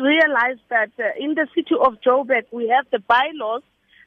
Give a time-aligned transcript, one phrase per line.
[0.00, 3.62] realize that uh, in the city of Joburg, we have the bylaws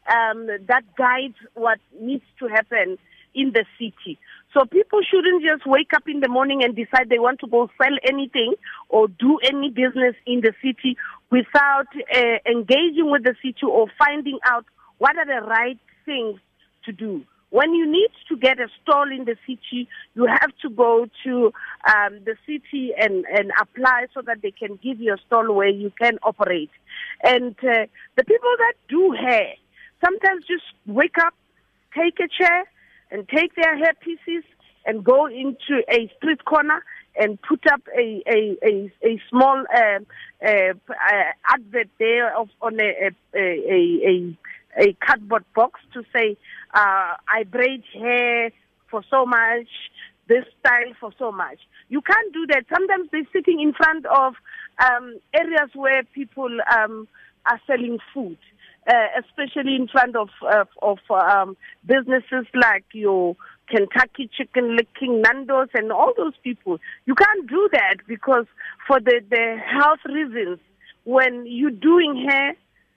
[0.09, 2.97] um, that guide what needs to happen
[3.35, 4.19] in the city.
[4.53, 7.69] So people shouldn't just wake up in the morning and decide they want to go
[7.81, 8.53] sell anything
[8.89, 10.95] or do any business in the city
[11.31, 14.65] without uh, engaging with the city or finding out
[14.99, 16.39] what are the right things
[16.85, 17.23] to do.
[17.53, 21.53] When you need to get a stall in the city, you have to go to
[21.87, 25.69] um, the city and, and apply so that they can give you a stall where
[25.69, 26.71] you can operate.
[27.23, 27.85] And uh,
[28.17, 29.53] the people that do hair
[30.03, 31.35] sometimes just wake up,
[31.95, 32.63] take a chair,
[33.11, 34.43] and take their hair pieces
[34.87, 36.83] and go into a street corner
[37.15, 39.99] and put up a a a, a small uh,
[40.43, 40.73] uh,
[41.47, 44.37] advert there of, on a a, a a
[44.79, 46.37] a cardboard box to say
[46.73, 48.51] uh, I braid hair
[48.89, 49.67] for so much,
[50.27, 51.59] this style for so much.
[51.89, 52.65] You can't do that.
[52.73, 54.33] Sometimes they're sitting in front of
[54.83, 57.07] um, areas where people um,
[57.45, 58.37] are selling food.
[58.85, 63.33] Uh, especially in front of uh, of um, businesses like your
[63.69, 66.79] Kentucky Chicken Licken, Nando's, and all those people.
[67.05, 68.45] You can't do that because
[68.85, 70.59] for the the health reasons.
[71.05, 72.55] When you're doing hair,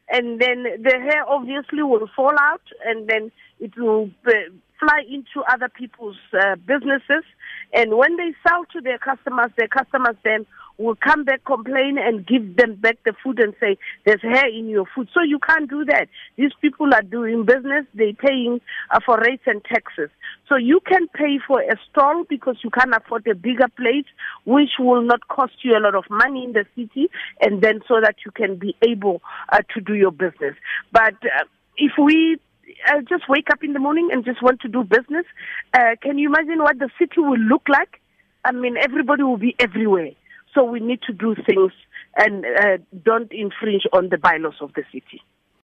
[0.09, 4.31] and then the hair obviously will fall out, and then it will uh,
[4.79, 7.25] fly into other people's uh, businesses.
[7.73, 10.47] And when they sell to their customers, their customers then
[10.79, 14.69] will come back, complain, and give them back the food and say, there's hair in
[14.69, 15.09] your food.
[15.15, 16.09] So you can't do that.
[16.37, 17.87] These people are doing business.
[17.95, 18.61] They're paying
[18.91, 20.11] uh, for rates and taxes.
[20.49, 24.07] So you can pay for a stall because you can afford a bigger plate,
[24.45, 27.09] which will not cost you a lot of money in the city,
[27.41, 30.55] and then so that you can be able uh, to do your business.
[30.93, 31.45] But uh,
[31.77, 32.39] if we
[32.89, 35.25] uh, just wake up in the morning and just want to do business,
[35.75, 38.01] uh, can you imagine what the city will look like?
[38.45, 40.11] I mean, everybody will be everywhere.
[40.57, 41.73] So we need to do things
[42.17, 45.21] and uh, don't infringe on the bylaws of the city.